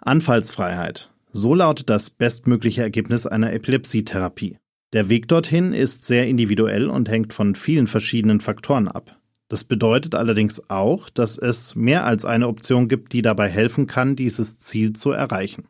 Anfallsfreiheit. 0.00 1.10
So 1.32 1.54
lautet 1.54 1.90
das 1.90 2.10
bestmögliche 2.10 2.82
Ergebnis 2.82 3.26
einer 3.26 3.52
Epilepsietherapie. 3.52 4.58
Der 4.92 5.08
Weg 5.08 5.28
dorthin 5.28 5.72
ist 5.72 6.04
sehr 6.04 6.26
individuell 6.26 6.88
und 6.88 7.08
hängt 7.08 7.32
von 7.32 7.54
vielen 7.54 7.86
verschiedenen 7.86 8.40
Faktoren 8.40 8.88
ab. 8.88 9.16
Das 9.48 9.64
bedeutet 9.64 10.14
allerdings 10.14 10.70
auch, 10.70 11.10
dass 11.10 11.36
es 11.36 11.74
mehr 11.74 12.04
als 12.04 12.24
eine 12.24 12.48
Option 12.48 12.88
gibt, 12.88 13.12
die 13.12 13.22
dabei 13.22 13.48
helfen 13.48 13.86
kann, 13.86 14.16
dieses 14.16 14.58
Ziel 14.58 14.92
zu 14.92 15.10
erreichen. 15.10 15.68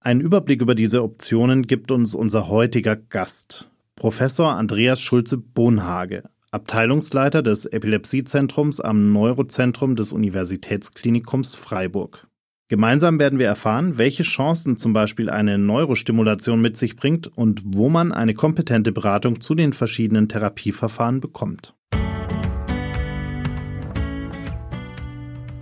Einen 0.00 0.20
Überblick 0.20 0.60
über 0.60 0.74
diese 0.74 1.02
Optionen 1.02 1.66
gibt 1.66 1.90
uns 1.90 2.14
unser 2.14 2.48
heutiger 2.48 2.94
Gast, 2.94 3.70
Professor 3.96 4.52
Andreas 4.52 5.00
Schulze-Bonhage, 5.00 6.24
Abteilungsleiter 6.50 7.42
des 7.42 7.64
Epilepsiezentrums 7.64 8.80
am 8.80 9.12
Neurozentrum 9.12 9.96
des 9.96 10.12
Universitätsklinikums 10.12 11.54
Freiburg. 11.54 12.25
Gemeinsam 12.68 13.20
werden 13.20 13.38
wir 13.38 13.46
erfahren, 13.46 13.96
welche 13.96 14.24
Chancen 14.24 14.76
zum 14.76 14.92
Beispiel 14.92 15.30
eine 15.30 15.56
Neurostimulation 15.56 16.60
mit 16.60 16.76
sich 16.76 16.96
bringt 16.96 17.28
und 17.28 17.62
wo 17.64 17.88
man 17.88 18.10
eine 18.10 18.34
kompetente 18.34 18.90
Beratung 18.90 19.40
zu 19.40 19.54
den 19.54 19.72
verschiedenen 19.72 20.28
Therapieverfahren 20.28 21.20
bekommt. 21.20 21.74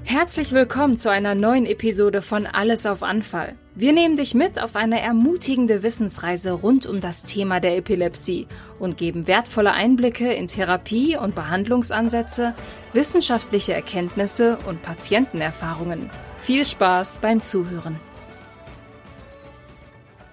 Herzlich 0.05 0.53
willkommen 0.53 0.97
zu 0.97 1.11
einer 1.11 1.35
neuen 1.35 1.67
Episode 1.67 2.23
von 2.23 2.47
Alles 2.47 2.87
auf 2.87 3.03
Anfall. 3.03 3.55
Wir 3.75 3.93
nehmen 3.93 4.17
dich 4.17 4.33
mit 4.35 4.63
auf 4.63 4.75
eine 4.75 5.03
ermutigende 5.03 5.83
Wissensreise 5.83 6.53
rund 6.53 6.87
um 6.87 7.01
das 7.01 7.25
Thema 7.25 7.61
der 7.61 7.77
Epilepsie 7.77 8.47
und 8.79 8.97
geben 8.97 9.27
wertvolle 9.27 9.73
Einblicke 9.73 10.33
in 10.33 10.47
Therapie- 10.47 11.19
und 11.19 11.35
Behandlungsansätze, 11.35 12.55
wissenschaftliche 12.95 13.75
Erkenntnisse 13.75 14.57
und 14.67 14.81
Patientenerfahrungen. 14.81 16.09
Viel 16.45 16.63
Spaß 16.63 17.21
beim 17.23 17.41
Zuhören. 17.41 17.97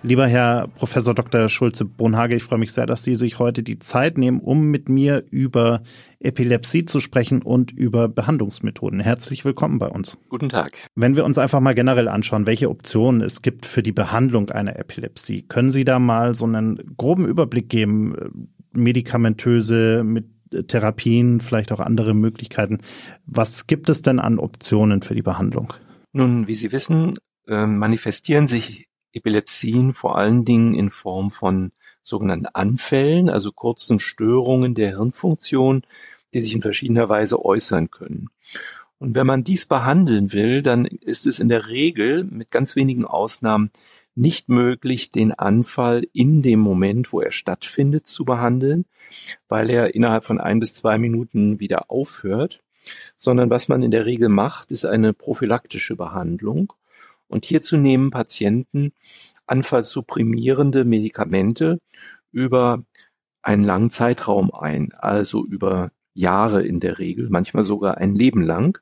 Lieber 0.04 0.28
Herr 0.28 0.68
Professor 0.68 1.16
Dr. 1.16 1.48
Schulze-Bonhage, 1.48 2.36
ich 2.36 2.44
freue 2.44 2.60
mich 2.60 2.74
sehr, 2.74 2.86
dass 2.86 3.04
Sie 3.04 3.16
sich 3.16 3.40
heute 3.40 3.64
die 3.64 3.80
Zeit 3.80 4.18
nehmen, 4.18 4.42
um 4.42 4.66
mit 4.72 4.90
mir 4.90 5.24
über 5.30 5.84
Epilepsie 6.20 6.84
zu 6.84 7.00
sprechen 7.00 7.42
und 7.42 7.72
über 7.72 8.10
Behandlungsmethoden. 8.10 9.00
Herzlich 9.00 9.46
willkommen 9.46 9.80
bei 9.80 9.88
uns. 9.88 10.18
Guten 10.28 10.50
Tag. 10.50 10.74
Wenn 10.96 11.16
wir 11.16 11.24
uns 11.24 11.38
einfach 11.38 11.62
mal 11.62 11.76
generell 11.76 12.10
anschauen, 12.10 12.46
welche 12.46 12.70
Optionen 12.70 13.22
es 13.22 13.42
gibt 13.42 13.66
für 13.66 13.82
die 13.82 13.94
Behandlung 13.94 14.50
einer 14.50 14.78
Epilepsie, 14.78 15.44
können 15.44 15.72
Sie 15.72 15.86
da 15.86 15.98
mal 15.98 16.36
so 16.36 16.44
einen 16.44 16.78
groben 16.98 17.26
Überblick 17.26 17.70
geben, 17.70 18.52
medikamentöse 18.74 20.04
mit 20.04 20.26
Therapien, 20.68 21.40
vielleicht 21.40 21.72
auch 21.72 21.80
andere 21.80 22.14
Möglichkeiten. 22.14 22.80
Was 23.26 23.66
gibt 23.66 23.88
es 23.88 24.02
denn 24.02 24.20
an 24.20 24.40
Optionen 24.40 25.04
für 25.04 25.16
die 25.16 25.22
Behandlung? 25.22 25.74
Nun, 26.14 26.48
wie 26.48 26.56
Sie 26.56 26.72
wissen, 26.72 27.18
äh, 27.48 27.66
manifestieren 27.66 28.48
sich 28.48 28.88
Epilepsien 29.14 29.94
vor 29.94 30.18
allen 30.18 30.46
Dingen 30.46 30.74
in 30.74 30.90
Form 30.90 31.30
von 31.30 31.72
sogenannten 32.04 32.48
Anfällen, 32.48 33.30
also 33.30 33.52
kurzen 33.52 34.00
Störungen 34.00 34.76
der 34.76 34.90
Hirnfunktion, 34.90 35.84
die 36.34 36.42
sich 36.42 36.54
in 36.54 36.62
verschiedener 36.62 37.10
Weise 37.10 37.44
äußern 37.44 37.92
können. 37.92 38.30
Und 39.00 39.16
wenn 39.16 39.26
man 39.26 39.44
dies 39.44 39.66
behandeln 39.66 40.32
will, 40.32 40.62
dann 40.62 40.86
ist 40.86 41.26
es 41.26 41.40
in 41.40 41.50
der 41.50 41.68
Regel 41.68 42.24
mit 42.24 42.52
ganz 42.52 42.76
wenigen 42.76 43.06
Ausnahmen 43.06 43.72
nicht 44.14 44.50
möglich, 44.50 45.12
den 45.12 45.32
Anfall 45.32 46.06
in 46.14 46.42
dem 46.42 46.60
Moment, 46.60 47.14
wo 47.14 47.22
er 47.22 47.32
stattfindet, 47.32 48.06
zu 48.06 48.26
behandeln, 48.26 48.86
weil 49.48 49.70
er 49.70 49.96
innerhalb 49.96 50.24
von 50.24 50.40
ein 50.40 50.60
bis 50.60 50.74
zwei 50.74 50.98
Minuten 50.98 51.60
wieder 51.60 51.90
aufhört 51.90 52.62
sondern 53.18 53.50
was 53.50 53.68
man 53.68 53.84
in 53.84 53.92
der 53.92 54.06
Regel 54.06 54.30
macht, 54.30 54.72
ist 54.72 54.86
eine 54.86 55.14
prophylaktische 55.14 55.96
Behandlung. 55.96 56.74
Und 57.28 57.46
hierzu 57.46 57.78
nehmen 57.78 58.10
Patienten 58.10 58.94
anfallsupprimierende 59.48 60.86
Medikamente 60.86 61.80
über 62.32 62.84
einen 63.42 63.64
langen 63.64 63.90
Zeitraum 63.90 64.54
ein, 64.54 64.94
also 64.94 65.46
über 65.46 65.92
Jahre 66.14 66.64
in 66.64 66.80
der 66.80 67.00
Regel, 67.00 67.30
manchmal 67.30 67.64
sogar 67.64 67.98
ein 67.98 68.16
Leben 68.16 68.42
lang. 68.42 68.80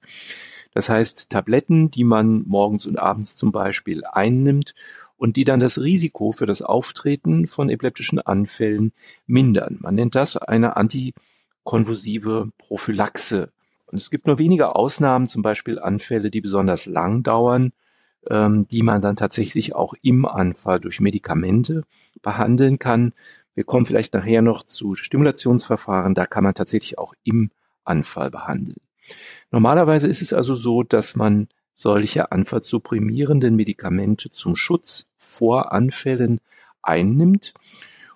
Das 0.71 0.89
heißt, 0.89 1.29
Tabletten, 1.29 1.91
die 1.91 2.03
man 2.03 2.43
morgens 2.47 2.85
und 2.85 2.97
abends 2.97 3.35
zum 3.35 3.51
Beispiel 3.51 4.03
einnimmt 4.05 4.73
und 5.17 5.35
die 5.35 5.43
dann 5.43 5.59
das 5.59 5.79
Risiko 5.79 6.31
für 6.31 6.45
das 6.45 6.61
Auftreten 6.61 7.47
von 7.47 7.69
epileptischen 7.69 8.19
Anfällen 8.19 8.93
mindern. 9.25 9.77
Man 9.81 9.95
nennt 9.95 10.15
das 10.15 10.37
eine 10.37 10.77
antikonvulsive 10.77 12.51
Prophylaxe 12.57 13.51
und 13.91 13.99
es 13.99 14.11
gibt 14.11 14.27
nur 14.27 14.37
wenige 14.37 14.75
Ausnahmen, 14.75 15.25
zum 15.25 15.41
Beispiel 15.41 15.79
Anfälle, 15.79 16.29
die 16.29 16.41
besonders 16.41 16.85
lang 16.85 17.23
dauern, 17.23 17.73
ähm, 18.29 18.67
die 18.67 18.83
man 18.83 19.01
dann 19.01 19.15
tatsächlich 19.15 19.75
auch 19.75 19.93
im 20.01 20.25
Anfall 20.25 20.79
durch 20.79 20.99
Medikamente 20.99 21.83
behandeln 22.21 22.79
kann. 22.79 23.13
Wir 23.55 23.63
kommen 23.63 23.85
vielleicht 23.85 24.13
nachher 24.13 24.41
noch 24.41 24.63
zu 24.63 24.95
Stimulationsverfahren, 24.95 26.13
da 26.13 26.25
kann 26.25 26.43
man 26.43 26.53
tatsächlich 26.53 26.97
auch 26.97 27.13
im 27.23 27.51
Anfall 27.83 28.29
behandeln. 28.29 28.77
Normalerweise 29.51 30.07
ist 30.07 30.21
es 30.21 30.33
also 30.33 30.53
so, 30.53 30.83
dass 30.83 31.15
man 31.15 31.47
solche 31.73 32.31
anfallsupprimierenden 32.31 33.55
Medikamente 33.55 34.29
zum 34.31 34.55
Schutz 34.55 35.09
vor 35.17 35.71
Anfällen 35.71 36.41
einnimmt 36.81 37.53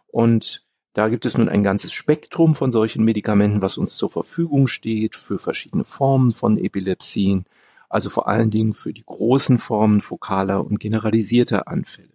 und 0.08 0.63
da 0.94 1.10
gibt 1.10 1.26
es 1.26 1.38
nun 1.38 1.50
ein 1.50 1.64
ganzes 1.64 1.92
Spektrum 1.92 2.54
von 2.54 2.72
solchen 2.72 3.04
Medikamenten, 3.04 3.62
was 3.62 3.78
uns 3.78 3.98
zur 3.98 4.12
Verfügung 4.12 4.68
steht 4.68 5.16
für 5.16 5.40
verschiedene 5.40 5.84
Formen 5.84 6.32
von 6.32 6.58
Epilepsien, 6.58 7.46
also 7.90 8.10
vor 8.10 8.28
allen 8.28 8.52
Dingen 8.52 8.74
für 8.74 8.94
die 8.94 9.04
großen 9.06 9.58
Formen 9.58 10.02
fokaler 10.02 10.66
und 10.66 10.80
generalisierter 10.80 11.68
Anfälle. 11.68 12.10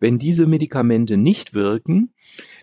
Wenn 0.00 0.18
diese 0.18 0.46
Medikamente 0.46 1.16
nicht 1.16 1.54
wirken, 1.54 2.12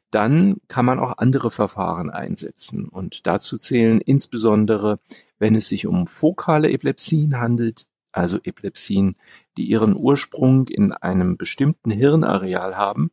dann 0.09 0.57
kann 0.67 0.85
man 0.85 0.99
auch 0.99 1.17
andere 1.17 1.51
Verfahren 1.51 2.09
einsetzen. 2.09 2.87
Und 2.87 3.27
dazu 3.27 3.57
zählen 3.57 3.99
insbesondere, 3.99 4.99
wenn 5.37 5.55
es 5.55 5.67
sich 5.67 5.85
um 5.87 6.07
fokale 6.07 6.71
Epilepsien 6.71 7.37
handelt, 7.39 7.87
also 8.13 8.37
Epilepsien, 8.43 9.17
die 9.57 9.65
ihren 9.65 9.95
Ursprung 9.95 10.67
in 10.69 10.93
einem 10.93 11.35
bestimmten 11.35 11.91
Hirnareal 11.91 12.77
haben, 12.77 13.11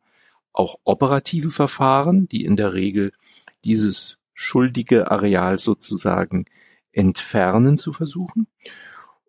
auch 0.53 0.77
operative 0.83 1.51
Verfahren, 1.51 2.27
die 2.27 2.45
in 2.45 2.55
der 2.55 2.73
Regel 2.73 3.11
dieses 3.65 4.17
schuldige 4.33 5.11
Areal 5.11 5.59
sozusagen 5.59 6.45
entfernen 6.91 7.77
zu 7.77 7.93
versuchen. 7.93 8.47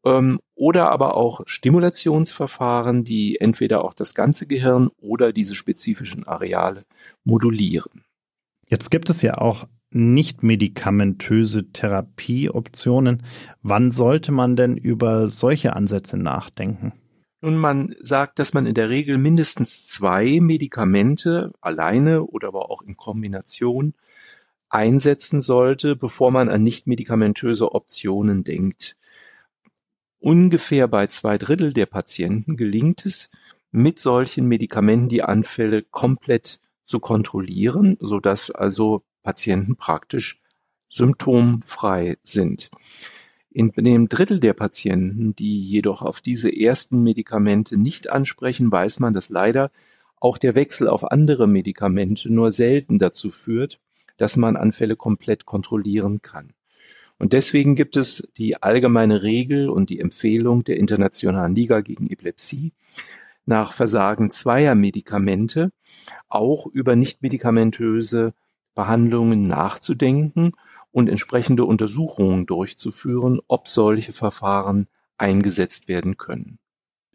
Ähm, 0.04 0.40
oder 0.54 0.90
aber 0.90 1.16
auch 1.16 1.40
Stimulationsverfahren, 1.46 3.04
die 3.04 3.40
entweder 3.40 3.84
auch 3.84 3.94
das 3.94 4.14
ganze 4.14 4.46
Gehirn 4.46 4.90
oder 5.00 5.32
diese 5.32 5.54
spezifischen 5.54 6.26
Areale 6.26 6.84
modulieren. 7.24 8.04
Jetzt 8.68 8.90
gibt 8.90 9.10
es 9.10 9.22
ja 9.22 9.38
auch 9.38 9.66
nicht 9.90 10.42
medikamentöse 10.42 11.70
Therapieoptionen. 11.72 13.22
Wann 13.62 13.90
sollte 13.90 14.32
man 14.32 14.56
denn 14.56 14.76
über 14.76 15.28
solche 15.28 15.74
Ansätze 15.76 16.16
nachdenken? 16.16 16.92
Nun, 17.44 17.58
man 17.58 17.94
sagt, 18.00 18.38
dass 18.38 18.54
man 18.54 18.64
in 18.64 18.72
der 18.72 18.88
Regel 18.88 19.18
mindestens 19.18 19.86
zwei 19.86 20.40
Medikamente 20.40 21.52
alleine 21.60 22.24
oder 22.24 22.48
aber 22.48 22.70
auch 22.70 22.80
in 22.80 22.96
Kombination 22.96 23.92
einsetzen 24.70 25.42
sollte, 25.42 25.94
bevor 25.94 26.30
man 26.30 26.48
an 26.48 26.62
nicht 26.62 26.86
medikamentöse 26.86 27.74
Optionen 27.74 28.44
denkt. 28.44 28.96
Ungefähr 30.20 30.88
bei 30.88 31.06
zwei 31.08 31.36
Drittel 31.36 31.74
der 31.74 31.84
Patienten 31.84 32.56
gelingt 32.56 33.04
es, 33.04 33.28
mit 33.70 33.98
solchen 33.98 34.48
Medikamenten 34.48 35.10
die 35.10 35.22
Anfälle 35.22 35.82
komplett 35.82 36.60
zu 36.86 36.98
kontrollieren, 36.98 37.98
sodass 38.00 38.52
also 38.52 39.02
Patienten 39.22 39.76
praktisch 39.76 40.40
symptomfrei 40.88 42.16
sind. 42.22 42.70
In 43.54 43.70
dem 43.70 44.08
Drittel 44.08 44.40
der 44.40 44.52
Patienten, 44.52 45.36
die 45.36 45.64
jedoch 45.64 46.02
auf 46.02 46.20
diese 46.20 46.50
ersten 46.50 47.04
Medikamente 47.04 47.76
nicht 47.76 48.10
ansprechen, 48.10 48.72
weiß 48.72 48.98
man, 48.98 49.14
dass 49.14 49.28
leider 49.28 49.70
auch 50.16 50.38
der 50.38 50.56
Wechsel 50.56 50.88
auf 50.88 51.12
andere 51.12 51.46
Medikamente 51.46 52.32
nur 52.32 52.50
selten 52.50 52.98
dazu 52.98 53.30
führt, 53.30 53.78
dass 54.16 54.36
man 54.36 54.56
Anfälle 54.56 54.96
komplett 54.96 55.46
kontrollieren 55.46 56.20
kann. 56.20 56.52
Und 57.16 57.32
deswegen 57.32 57.76
gibt 57.76 57.96
es 57.96 58.28
die 58.36 58.60
allgemeine 58.60 59.22
Regel 59.22 59.70
und 59.70 59.88
die 59.88 60.00
Empfehlung 60.00 60.64
der 60.64 60.76
Internationalen 60.76 61.54
Liga 61.54 61.80
gegen 61.80 62.10
Epilepsie, 62.10 62.72
nach 63.46 63.72
Versagen 63.72 64.32
zweier 64.32 64.74
Medikamente 64.74 65.70
auch 66.28 66.66
über 66.66 66.96
nicht 66.96 67.22
medikamentöse 67.22 68.34
Behandlungen 68.74 69.46
nachzudenken 69.46 70.54
und 70.94 71.08
entsprechende 71.08 71.64
Untersuchungen 71.64 72.46
durchzuführen, 72.46 73.40
ob 73.48 73.66
solche 73.66 74.12
Verfahren 74.12 74.86
eingesetzt 75.18 75.88
werden 75.88 76.16
können. 76.16 76.58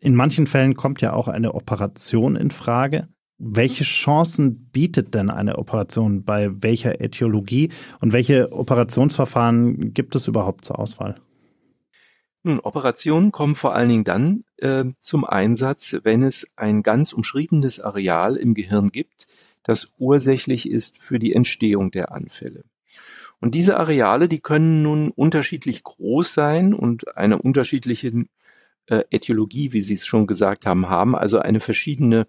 In 0.02 0.16
manchen 0.16 0.48
Fällen 0.48 0.76
kommt 0.76 1.00
ja 1.00 1.14
auch 1.14 1.30
eine 1.30 1.56
Operation 1.56 2.36
in 2.36 2.52
Frage. 2.52 3.08
Welche 3.38 3.86
Chancen 3.86 4.70
bietet 4.70 5.14
denn 5.16 5.30
eine 5.30 5.58
Operation 5.58 6.26
bei 6.26 6.50
welcher 6.62 7.00
Äthiologie 7.00 7.70
und 8.02 8.12
welche 8.12 8.52
Operationsverfahren 8.52 9.94
gibt 9.94 10.14
es 10.14 10.28
überhaupt 10.28 10.66
zur 10.66 10.78
Auswahl? 10.78 11.16
Nun, 12.44 12.60
Operationen 12.60 13.32
kommen 13.32 13.56
vor 13.56 13.76
allen 13.76 13.90
Dingen 13.90 14.04
dann 14.04 14.44
äh, 14.58 14.86
zum 15.00 15.24
Einsatz, 15.24 15.96
wenn 16.04 16.22
es 16.24 16.48
ein 16.58 16.84
ganz 16.84 17.14
umschriebenes 17.14 17.80
Areal 17.80 18.36
im 18.36 18.54
Gehirn 18.54 18.90
gibt, 18.90 19.28
das 19.64 19.94
ursächlich 19.98 20.70
ist 20.70 20.98
für 20.98 21.18
die 21.18 21.34
Entstehung 21.34 21.92
der 21.92 22.12
Anfälle. 22.12 22.66
Und 23.42 23.56
diese 23.56 23.78
Areale, 23.78 24.28
die 24.28 24.42
können 24.42 24.82
nun 24.82 25.12
unterschiedlich 25.12 25.84
groß 25.84 26.34
sein 26.34 26.74
und 26.74 27.16
eine 27.16 27.42
unterschiedliche 27.42 28.26
äh, 28.88 29.04
Ätiologie, 29.12 29.72
wie 29.72 29.82
Sie 29.82 29.94
es 29.94 30.06
schon 30.06 30.28
gesagt 30.28 30.66
haben, 30.66 30.90
haben, 30.90 31.16
also 31.16 31.40
eine 31.40 31.60
verschiedene 31.60 32.28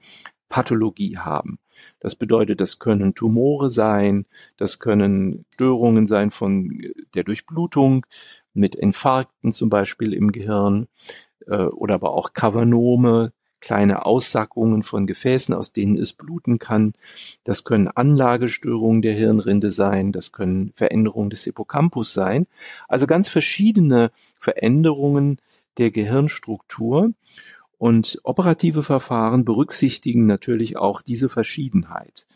Pathologie 0.48 1.18
haben. 1.18 1.58
Das 1.98 2.14
bedeutet, 2.14 2.60
das 2.60 2.78
können 2.78 3.14
Tumore 3.14 3.70
sein, 3.70 4.26
das 4.56 4.78
können 4.78 5.46
Störungen 5.54 6.06
sein 6.06 6.30
von 6.30 6.82
der 7.14 7.24
Durchblutung 7.24 8.06
mit 8.52 8.74
Infarkten 8.74 9.52
zum 9.52 9.70
Beispiel 9.70 10.12
im 10.12 10.32
Gehirn 10.32 10.88
äh, 11.46 11.64
oder 11.64 11.94
aber 11.94 12.12
auch 12.12 12.32
Kavernome, 12.34 13.32
kleine 13.60 14.06
Aussackungen 14.06 14.82
von 14.82 15.06
Gefäßen, 15.06 15.54
aus 15.54 15.72
denen 15.72 15.98
es 15.98 16.12
bluten 16.12 16.58
kann. 16.58 16.94
Das 17.44 17.64
können 17.64 17.88
Anlagestörungen 17.88 19.02
der 19.02 19.14
Hirnrinde 19.14 19.70
sein, 19.70 20.12
das 20.12 20.32
können 20.32 20.72
Veränderungen 20.74 21.30
des 21.30 21.44
Hippocampus 21.44 22.12
sein. 22.12 22.46
Also 22.88 23.06
ganz 23.06 23.28
verschiedene 23.28 24.10
Veränderungen 24.38 25.38
der 25.78 25.90
Gehirnstruktur. 25.90 27.12
Und 27.78 28.20
operative 28.24 28.82
Verfahren 28.82 29.46
berücksichtigen 29.46 30.26
natürlich 30.26 30.76
auch 30.76 31.00
diese 31.00 31.30
Verschiedenheit. 31.30 32.26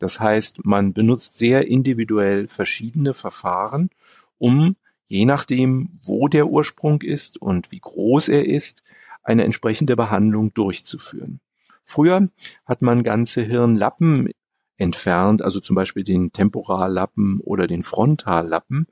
Das 0.00 0.18
heißt, 0.18 0.64
man 0.64 0.92
benutzt 0.92 1.38
sehr 1.38 1.68
individuell 1.68 2.48
verschiedene 2.48 3.14
Verfahren, 3.14 3.90
um 4.38 4.76
je 5.06 5.24
nachdem, 5.24 5.98
wo 6.04 6.28
der 6.28 6.48
Ursprung 6.48 7.02
ist 7.02 7.40
und 7.40 7.72
wie 7.72 7.80
groß 7.80 8.28
er 8.28 8.46
ist, 8.46 8.82
eine 9.28 9.44
entsprechende 9.44 9.94
Behandlung 9.94 10.54
durchzuführen. 10.54 11.40
Früher 11.82 12.28
hat 12.66 12.82
man 12.82 13.02
ganze 13.02 13.42
Hirnlappen 13.42 14.30
entfernt, 14.78 15.42
also 15.42 15.60
zum 15.60 15.76
Beispiel 15.76 16.04
den 16.04 16.32
Temporallappen 16.32 17.40
oder 17.40 17.66
den 17.66 17.82
Frontallappen, 17.82 18.86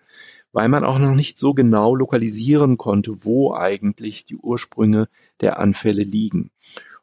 weil 0.53 0.69
man 0.69 0.85
auch 0.85 0.99
noch 0.99 1.15
nicht 1.15 1.39
so 1.39 1.55
genau 1.55 1.95
lokalisieren 1.95 2.77
konnte, 2.77 3.25
wo 3.25 3.55
eigentlich 3.55 4.25
die 4.25 4.37
Ursprünge 4.37 5.09
der 5.41 5.59
Anfälle 5.59 6.03
liegen. 6.03 6.51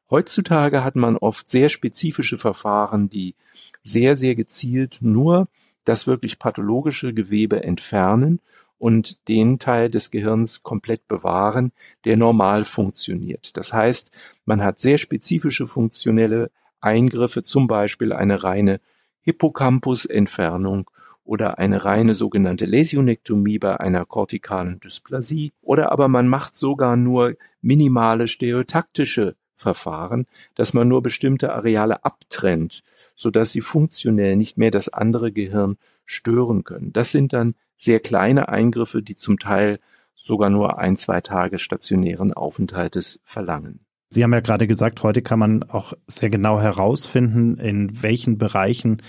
Heutzutage 0.09 0.83
hat 0.83 0.95
man 0.95 1.17
oft 1.17 1.49
sehr 1.49 1.69
spezifische 1.69 2.37
Verfahren, 2.37 3.09
die 3.09 3.35
sehr, 3.81 4.15
sehr 4.15 4.35
gezielt 4.35 4.97
nur 5.01 5.47
das 5.85 6.07
wirklich 6.07 6.39
pathologische 6.39 7.13
Gewebe 7.13 7.63
entfernen 7.63 8.39
und 8.83 9.29
den 9.29 9.59
Teil 9.59 9.89
des 9.89 10.11
Gehirns 10.11 10.61
komplett 10.61 11.07
bewahren, 11.07 11.71
der 12.03 12.17
normal 12.17 12.65
funktioniert. 12.65 13.55
Das 13.55 13.71
heißt, 13.71 14.11
man 14.43 14.61
hat 14.61 14.77
sehr 14.77 14.97
spezifische 14.97 15.67
funktionelle 15.67 16.51
Eingriffe, 16.81 17.43
zum 17.43 17.67
Beispiel 17.67 18.11
eine 18.11 18.43
reine 18.43 18.81
Hippocampus-Entfernung 19.21 20.89
oder 21.23 21.59
eine 21.59 21.85
reine 21.85 22.13
sogenannte 22.13 22.65
Läsionektomie 22.65 23.57
bei 23.57 23.79
einer 23.79 24.03
kortikalen 24.03 24.81
Dysplasie 24.81 25.53
oder 25.61 25.93
aber 25.93 26.09
man 26.09 26.27
macht 26.27 26.57
sogar 26.57 26.97
nur 26.97 27.37
minimale 27.61 28.27
stereotaktische 28.27 29.37
Verfahren, 29.53 30.27
dass 30.55 30.73
man 30.73 30.89
nur 30.89 31.01
bestimmte 31.01 31.53
Areale 31.53 32.03
abtrennt, 32.03 32.83
so 33.15 33.29
dass 33.29 33.53
sie 33.53 33.61
funktionell 33.61 34.35
nicht 34.35 34.57
mehr 34.57 34.71
das 34.71 34.89
andere 34.89 35.31
Gehirn 35.31 35.77
stören 36.05 36.63
können. 36.63 36.93
Das 36.93 37.11
sind 37.11 37.33
dann 37.33 37.55
sehr 37.75 37.99
kleine 37.99 38.49
Eingriffe, 38.49 39.01
die 39.01 39.15
zum 39.15 39.39
Teil 39.39 39.79
sogar 40.15 40.49
nur 40.49 40.79
ein, 40.79 40.95
zwei 40.95 41.21
Tage 41.21 41.57
stationären 41.57 42.33
Aufenthaltes 42.33 43.19
verlangen. 43.23 43.82
Sie 44.13 44.23
haben 44.23 44.31
ja 44.31 44.41
gerade 44.41 44.67
gesagt, 44.67 45.01
heute 45.01 45.23
kann 45.23 45.39
man 45.39 45.63
auch 45.63 45.93
sehr 46.05 46.29
genau 46.29 46.61
herausfinden, 46.61 47.57
in 47.57 48.03
welchen 48.03 48.37
Bereichen 48.37 49.01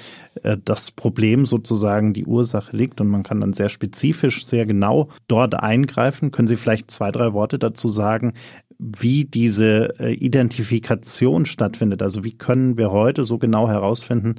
äh, 0.43 0.57
das 0.65 0.91
Problem 0.91 1.45
sozusagen 1.45 2.15
die 2.15 2.25
Ursache 2.25 2.75
liegt 2.75 3.03
und 3.03 3.09
man 3.09 3.23
kann 3.23 3.39
dann 3.39 3.53
sehr 3.53 3.69
spezifisch, 3.69 4.47
sehr 4.47 4.65
genau 4.65 5.11
dort 5.29 5.57
eingreifen. 5.57 6.31
Können 6.31 6.49
Sie 6.49 6.57
vielleicht 6.57 6.91
zwei, 6.91 7.13
drei 7.13 7.35
Worte 7.35 7.59
dazu 7.59 7.91
sagen, 7.91 8.33
wie 8.79 9.27
diese 9.27 10.01
äh, 10.01 10.15
Identifikation 10.15 11.45
stattfindet? 11.45 12.01
Also 12.01 12.25
wie 12.25 12.39
können 12.39 12.79
wir 12.79 12.91
heute 12.91 13.25
so 13.25 13.37
genau 13.37 13.69
herausfinden, 13.69 14.37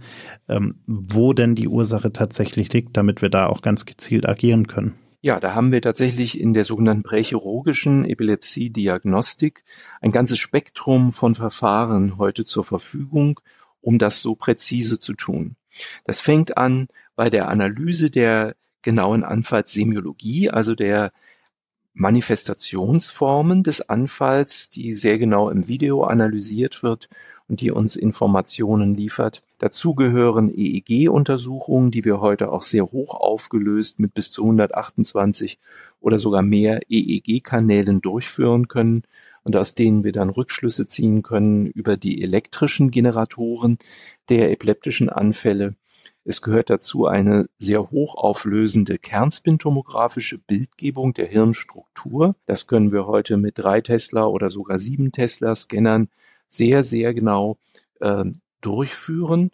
ähm, 0.50 0.78
wo 0.88 1.34
denn 1.34 1.54
die 1.54 1.68
Ursache 1.68 2.12
tatsächlich 2.12 2.74
liegt, 2.74 2.98
damit 2.98 3.22
wir 3.22 3.30
da 3.30 3.46
auch 3.46 3.62
ganz 3.62 3.86
gezielt 3.86 4.28
agieren 4.28 4.66
können? 4.66 4.96
Ja, 5.26 5.40
da 5.40 5.56
haben 5.56 5.72
wir 5.72 5.82
tatsächlich 5.82 6.40
in 6.40 6.54
der 6.54 6.64
sogenannten 6.66 7.02
prächirurgischen 7.02 8.06
Epilepsie-Diagnostik 8.06 9.64
ein 10.00 10.12
ganzes 10.12 10.38
Spektrum 10.38 11.12
von 11.12 11.34
Verfahren 11.34 12.20
heute 12.20 12.46
zur 12.46 12.64
Verfügung, 12.64 13.40
um 13.82 13.98
das 13.98 14.22
so 14.22 14.36
präzise 14.36 15.00
zu 15.00 15.14
tun. 15.14 15.56
Das 16.04 16.20
fängt 16.20 16.58
an 16.60 16.90
bei 17.16 17.32
der 17.32 17.48
Analyse 17.48 18.12
der 18.12 18.56
genauen 18.84 19.24
Anfallssemiologie, 19.24 20.52
also 20.52 20.76
der 20.76 21.12
Manifestationsformen 21.96 23.64
des 23.64 23.82
Anfalls, 23.82 24.70
die 24.70 24.94
sehr 24.94 25.18
genau 25.18 25.50
im 25.50 25.68
Video 25.68 26.04
analysiert 26.04 26.84
wird 26.84 27.10
und 27.48 27.62
die 27.62 27.72
uns 27.72 27.96
Informationen 27.96 28.96
liefert. 28.96 29.44
Dazu 29.60 29.96
gehören 29.96 30.50
EEG-Untersuchungen, 30.54 31.92
die 31.92 32.04
wir 32.04 32.20
heute 32.20 32.52
auch 32.52 32.64
sehr 32.64 32.92
hoch 32.92 33.14
aufgelöst 33.14 34.00
mit 34.00 34.14
bis 34.14 34.32
zu 34.32 34.44
128 34.44 35.60
oder 36.00 36.20
sogar 36.20 36.42
mehr 36.42 36.82
EEG-Kanälen 36.90 38.02
durchführen 38.02 38.68
können 38.68 39.04
und 39.44 39.56
aus 39.56 39.76
denen 39.76 40.04
wir 40.04 40.12
dann 40.12 40.30
Rückschlüsse 40.30 40.88
ziehen 40.88 41.22
können 41.22 41.68
über 41.68 41.98
die 41.98 42.22
elektrischen 42.22 42.92
Generatoren 42.92 43.78
der 44.30 44.52
epileptischen 44.52 45.10
Anfälle. 45.10 45.76
Es 46.28 46.42
gehört 46.42 46.72
dazu 46.72 47.06
eine 47.06 47.46
sehr 47.60 47.92
hochauflösende 47.92 48.98
kernspintomographische 48.98 50.40
Bildgebung 50.40 51.14
der 51.14 51.28
Hirnstruktur. 51.28 52.36
Das 52.48 52.66
können 52.66 52.92
wir 52.92 53.06
heute 53.06 53.38
mit 53.38 53.60
drei 53.60 53.82
Tesla 53.82 54.26
oder 54.26 54.50
sogar 54.50 54.80
sieben 54.80 55.12
Tesla 55.12 55.54
Scannern 55.54 56.10
sehr, 56.48 56.84
sehr 56.84 57.14
genau 57.14 57.58
äh, 58.00 58.26
durchführen. 58.62 59.52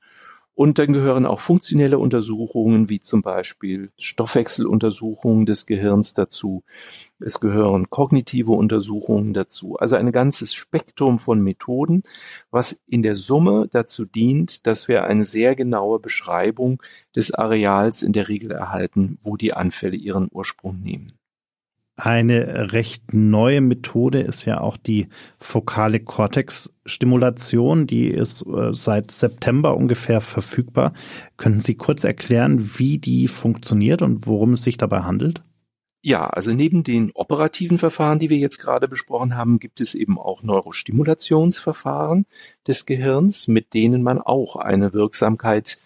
Und 0.53 0.77
dann 0.77 0.93
gehören 0.93 1.25
auch 1.25 1.39
funktionelle 1.39 1.97
Untersuchungen, 1.97 2.89
wie 2.89 2.99
zum 2.99 3.21
Beispiel 3.21 3.89
Stoffwechseluntersuchungen 3.97 5.45
des 5.45 5.65
Gehirns 5.65 6.13
dazu. 6.13 6.63
Es 7.19 7.39
gehören 7.39 7.89
kognitive 7.89 8.51
Untersuchungen 8.51 9.33
dazu. 9.33 9.77
Also 9.77 9.95
ein 9.95 10.11
ganzes 10.11 10.53
Spektrum 10.53 11.17
von 11.17 11.41
Methoden, 11.41 12.03
was 12.51 12.77
in 12.85 13.01
der 13.01 13.15
Summe 13.15 13.69
dazu 13.71 14.05
dient, 14.05 14.67
dass 14.67 14.87
wir 14.87 15.05
eine 15.05 15.25
sehr 15.25 15.55
genaue 15.55 15.99
Beschreibung 15.99 16.83
des 17.15 17.33
Areals 17.33 18.03
in 18.03 18.11
der 18.11 18.27
Regel 18.27 18.51
erhalten, 18.51 19.17
wo 19.23 19.37
die 19.37 19.53
Anfälle 19.53 19.95
ihren 19.95 20.27
Ursprung 20.31 20.81
nehmen. 20.81 21.07
Eine 22.03 22.73
recht 22.73 23.13
neue 23.13 23.61
Methode 23.61 24.21
ist 24.21 24.45
ja 24.45 24.59
auch 24.59 24.75
die 24.75 25.07
fokale 25.37 25.99
Cortex-Stimulation. 25.99 27.85
Die 27.85 28.07
ist 28.07 28.43
äh, 28.47 28.73
seit 28.73 29.11
September 29.11 29.77
ungefähr 29.77 30.19
verfügbar. 30.19 30.93
Können 31.37 31.59
Sie 31.59 31.75
kurz 31.75 32.03
erklären, 32.03 32.71
wie 32.79 32.97
die 32.97 33.27
funktioniert 33.27 34.01
und 34.01 34.25
worum 34.25 34.53
es 34.53 34.63
sich 34.63 34.77
dabei 34.77 35.01
handelt? 35.01 35.43
Ja, 36.01 36.25
also 36.27 36.51
neben 36.51 36.83
den 36.83 37.11
operativen 37.13 37.77
Verfahren, 37.77 38.17
die 38.17 38.31
wir 38.31 38.37
jetzt 38.37 38.57
gerade 38.57 38.87
besprochen 38.87 39.37
haben, 39.37 39.59
gibt 39.59 39.79
es 39.79 39.93
eben 39.93 40.17
auch 40.17 40.41
Neurostimulationsverfahren 40.41 42.25
des 42.67 42.87
Gehirns, 42.87 43.47
mit 43.47 43.75
denen 43.75 44.01
man 44.01 44.19
auch 44.19 44.55
eine 44.55 44.95
Wirksamkeit 44.95 45.77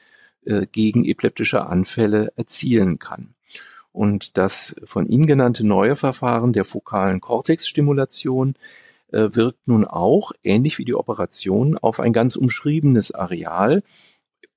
äh, 0.45 0.65
gegen 0.72 1.03
epileptische 1.03 1.65
Anfälle 1.65 2.31
erzielen 2.38 3.00
kann. 3.00 3.35
Und 3.96 4.36
das 4.36 4.75
von 4.84 5.08
Ihnen 5.08 5.25
genannte 5.25 5.66
neue 5.66 5.96
Verfahren 5.96 6.52
der 6.52 6.66
fokalen 6.66 7.22
Cortex-Stimulation 7.22 8.56
äh, 9.14 9.30
wirkt 9.32 9.70
nun 9.70 9.86
auch, 9.86 10.34
ähnlich 10.44 10.78
wie 10.78 10.84
die 10.84 10.96
Operation, 10.96 11.78
auf 11.78 12.02
ein 12.02 12.12
ganz 12.12 12.36
umschriebenes 12.36 13.14
Areal, 13.16 13.84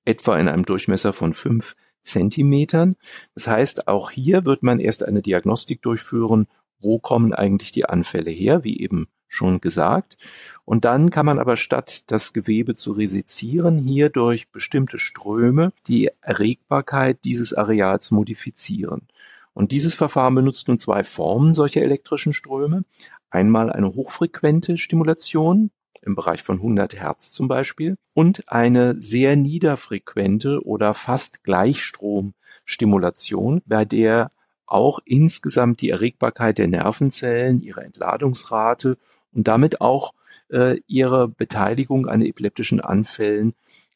etwa 0.03 0.37
in 0.37 0.49
einem 0.49 0.65
Durchmesser 0.65 1.13
von 1.13 1.31
fünf 1.31 1.77
Zentimetern. 2.01 2.97
Das 3.33 3.47
heißt, 3.47 3.87
auch 3.87 4.11
hier 4.11 4.43
wird 4.43 4.61
man 4.61 4.81
erst 4.81 5.05
eine 5.05 5.21
Diagnostik 5.21 5.81
durchführen, 5.81 6.47
wo 6.81 6.99
kommen 6.99 7.33
eigentlich 7.33 7.71
die 7.71 7.85
Anfälle 7.85 8.31
her, 8.31 8.65
wie 8.65 8.81
eben 8.81 9.07
schon 9.29 9.61
gesagt. 9.61 10.17
Und 10.65 10.83
dann 10.83 11.09
kann 11.09 11.25
man 11.25 11.39
aber 11.39 11.55
statt 11.55 12.11
das 12.11 12.33
Gewebe 12.33 12.75
zu 12.75 12.91
resizieren, 12.91 13.79
hier 13.79 14.09
durch 14.09 14.49
bestimmte 14.49 14.99
Ströme 14.99 15.71
die 15.87 16.11
Erregbarkeit 16.21 17.23
dieses 17.23 17.53
Areals 17.53 18.11
modifizieren. 18.11 19.07
Und 19.53 19.71
dieses 19.71 19.93
Verfahren 19.93 20.35
benutzt 20.35 20.67
nun 20.67 20.77
zwei 20.77 21.05
Formen 21.05 21.53
solcher 21.53 21.81
elektrischen 21.81 22.33
Ströme. 22.33 22.83
Einmal 23.29 23.71
eine 23.71 23.93
hochfrequente 23.93 24.77
Stimulation 24.77 25.71
im 26.01 26.15
Bereich 26.15 26.41
von 26.43 26.57
100 26.57 26.99
Hertz 26.99 27.31
zum 27.31 27.47
Beispiel 27.47 27.95
und 28.13 28.51
eine 28.51 28.99
sehr 28.99 29.35
niederfrequente 29.35 30.63
oder 30.65 30.93
fast 30.93 31.43
Gleichstromstimulation, 31.43 33.61
bei 33.65 33.85
der 33.85 34.31
auch 34.65 34.99
insgesamt 35.03 35.81
die 35.81 35.89
Erregbarkeit 35.89 36.57
der 36.57 36.67
Nervenzellen, 36.67 37.61
ihre 37.61 37.83
Entladungsrate 37.83 38.97
und 39.33 39.47
damit 39.47 39.81
auch 39.81 40.13
äh, 40.49 40.77
ihre 40.87 41.27
Beteiligung 41.27 42.07
an 42.07 42.21
epileptischen 42.21 42.79
Anfällen 42.79 43.53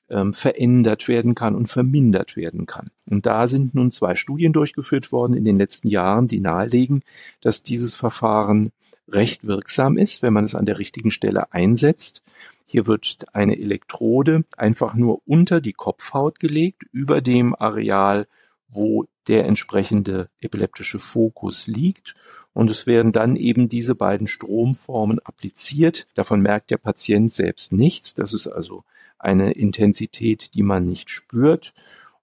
ähm, 0.10 0.34
verändert 0.34 1.08
werden 1.08 1.36
kann 1.36 1.56
und 1.56 1.68
vermindert 1.68 2.36
werden 2.36 2.66
kann. 2.66 2.86
Und 3.10 3.26
da 3.26 3.48
sind 3.48 3.74
nun 3.74 3.92
zwei 3.92 4.16
Studien 4.16 4.54
durchgeführt 4.54 5.12
worden 5.12 5.34
in 5.36 5.44
den 5.44 5.58
letzten 5.58 5.88
Jahren, 5.88 6.28
die 6.28 6.40
nahelegen, 6.40 7.04
dass 7.42 7.64
dieses 7.64 7.96
Verfahren 7.96 8.72
recht 9.08 9.46
wirksam 9.46 9.98
ist, 9.98 10.22
wenn 10.22 10.34
man 10.34 10.46
es 10.46 10.56
an 10.56 10.66
der 10.66 10.80
richtigen 10.80 11.12
Stelle 11.12 11.52
einsetzt. 11.52 12.22
Hier 12.66 12.88
wird 12.88 13.26
eine 13.34 13.58
Elektrode 13.60 14.46
einfach 14.58 14.96
nur 14.96 15.22
unter 15.26 15.62
die 15.62 15.74
Kopfhaut 15.74 16.40
gelegt, 16.40 16.84
über 16.92 17.22
dem 17.22 17.56
Areal, 17.56 18.28
wo 18.68 19.06
der 19.28 19.46
entsprechende 19.46 20.30
epileptische 20.42 21.00
Fokus 21.00 21.68
liegt. 21.68 22.16
Und 22.54 22.70
es 22.70 22.86
werden 22.86 23.12
dann 23.12 23.36
eben 23.36 23.68
diese 23.68 23.96
beiden 23.96 24.28
Stromformen 24.28 25.20
appliziert. 25.20 26.08
Davon 26.14 26.42
merkt 26.42 26.72
der 26.72 26.78
Patient 26.78 27.32
selbst 27.32 27.72
nichts. 27.72 28.14
Das 28.14 28.34
ist 28.34 28.48
also 28.48 28.84
eine 29.18 29.52
Intensität, 29.54 30.54
die 30.54 30.64
man 30.64 30.86
nicht 30.86 31.10
spürt. 31.10 31.74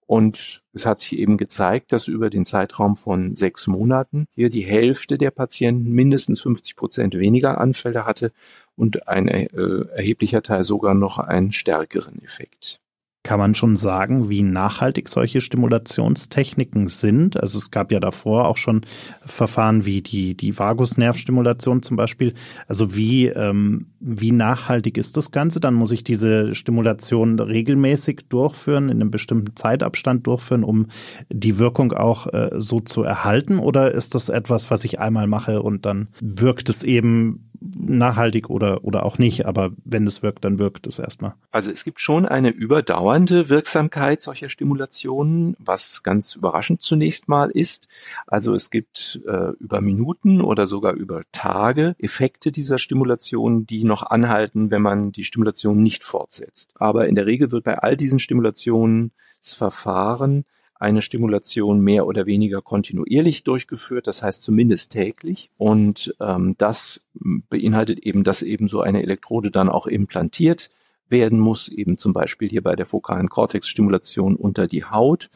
Und 0.07 0.63
es 0.73 0.87
hat 0.87 0.99
sich 0.99 1.19
eben 1.19 1.37
gezeigt, 1.37 1.93
dass 1.93 2.09
über 2.09 2.31
den 2.31 2.45
Zeitraum 2.45 2.97
von 2.97 3.37
sechs 3.37 3.69
Monaten 3.69 4.27
hier 4.35 4.51
die 4.51 4.65
Hälfte 4.65 5.19
der 5.19 5.31
Patienten 5.31 5.93
mindestens 5.93 6.41
50 6.41 6.75
Prozent 6.75 7.15
weniger 7.17 7.61
Anfälle 7.61 8.05
hatte 8.07 8.33
und 8.75 9.07
ein 9.07 9.29
äh, 9.29 9.47
erheblicher 9.95 10.43
Teil 10.43 10.65
sogar 10.65 10.95
noch 10.95 11.19
einen 11.19 11.53
stärkeren 11.53 12.21
Effekt. 12.25 12.81
Kann 13.23 13.39
man 13.39 13.55
schon 13.55 13.77
sagen, 13.77 14.31
wie 14.31 14.41
nachhaltig 14.41 15.11
solche 15.11 15.43
Stimulationstechniken 15.43 16.89
sind? 16.89 17.39
Also 17.39 17.59
es 17.59 17.71
gab 17.71 17.93
ja 17.93 18.01
davor 18.01 18.49
auch 18.49 18.57
schon 18.57 18.81
Verfahren 19.27 19.85
wie 19.85 20.01
die, 20.01 20.35
die 20.35 20.59
Vagusnervstimulation 20.59 21.83
zum 21.83 21.99
Beispiel. 21.99 22.33
Also 22.67 22.97
wie, 22.97 23.27
ähm, 23.27 23.89
wie 24.01 24.33
nachhaltig 24.33 24.97
ist 24.97 25.19
das 25.19 25.33
Ganze? 25.33 25.61
Dann 25.61 25.75
muss 25.75 25.91
ich 25.91 26.03
diese 26.03 26.55
Stimulation 26.55 27.39
regelmäßig 27.39 28.23
durchführen, 28.31 28.89
in 28.89 29.03
einem 29.03 29.11
bestimmten 29.11 29.55
Zeitabstand 29.55 30.27
durchführen, 30.27 30.65
um 30.65 30.87
die 31.29 31.59
Wirkung 31.59 31.93
auch 31.93 32.27
äh, 32.29 32.53
so 32.57 32.81
zu 32.81 33.03
erhalten? 33.03 33.59
Oder 33.59 33.93
ist 33.93 34.15
das 34.15 34.31
etwas, 34.31 34.71
was 34.71 34.83
ich 34.85 34.99
einmal 34.99 35.27
mache 35.27 35.63
und 35.63 35.85
dann 35.85 36.09
wirkt 36.23 36.71
es 36.71 36.83
eben 36.83 37.50
nachhaltig 37.61 38.49
oder, 38.49 38.85
oder 38.85 39.05
auch 39.05 39.19
nicht, 39.19 39.47
aber 39.47 39.71
wenn 39.85 40.07
es 40.07 40.23
wirkt, 40.23 40.45
dann 40.45 40.59
wirkt 40.59 40.87
es 40.87 40.99
erstmal. 40.99 41.35
Also 41.51 41.71
es 41.71 41.85
gibt 41.85 42.01
schon 42.01 42.27
eine 42.27 42.51
überdauernde 42.51 43.49
Wirksamkeit 43.49 44.23
solcher 44.23 44.49
Stimulationen, 44.49 45.57
was 45.59 46.03
ganz 46.03 46.35
überraschend 46.35 46.83
zunächst 46.83 47.29
mal 47.29 47.51
ist. 47.51 47.89
Also 48.27 48.55
es 48.55 48.71
gibt 48.71 49.21
äh, 49.27 49.53
über 49.61 49.81
Minuten 49.81 50.41
oder 50.41 50.67
sogar 50.67 50.95
über 50.95 51.23
Tage 51.33 51.95
Effekte 51.99 52.53
dieser 52.53 52.79
Stimulation, 52.79 53.67
die 53.67 53.85
noch 53.85 54.03
anhalten, 54.03 54.71
wenn 54.71 54.83
man 54.83 55.13
die 55.13 55.25
Stimulation 55.25 55.83
nicht 55.83 56.03
fortsetzt. 56.03 56.73
Aber 56.77 57.09
in 57.09 57.15
der 57.15 57.27
Regel 57.27 57.51
wird 57.51 57.65
bei 57.65 57.79
all 57.79 57.97
diesen 57.97 58.19
Stimulationsverfahren 58.19 60.45
eine 60.81 61.03
Stimulation 61.03 61.81
mehr 61.81 62.07
oder 62.07 62.25
weniger 62.27 62.63
kontinuierlich 62.63 63.45
durchgeführt, 63.45 64.07
das 64.07 64.23
heißt 64.23 64.43
zumindest 64.43 64.93
täglich. 64.93 65.51
Und 65.59 66.15
ähm, 66.21 66.55
das 66.57 67.05
beinhaltet 67.15 68.01
eben, 68.01 68.25
dass 68.25 68.43
eben 68.43 68.67
so 68.67 68.81
eine 68.81 69.03
Elektrode 69.03 69.51
dann 69.51 69.69
auch 69.69 69.87
implantiert 69.87 70.71
werden 71.11 71.39
muss, 71.39 71.69
eben 71.69 71.99
zum 71.99 72.15
Beispiel 72.15 72.49
hier 72.49 72.63
bei 72.63 72.77
der 72.77 72.87
fokalen 72.87 73.29
Cortex-Stimulation 73.29 74.37
unter 74.37 74.67
die 74.67 74.85
Haut 74.85 75.29